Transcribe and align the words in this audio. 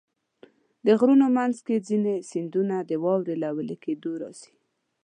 د 0.85 0.87
غرونو 0.99 1.27
منځ 1.37 1.55
کې 1.65 1.85
ځینې 1.87 2.15
سیندونه 2.31 2.75
د 2.89 2.91
واورې 3.03 3.35
له 3.43 3.49
وېلې 3.55 3.77
کېدو 3.83 4.11
راځي. 4.21 4.53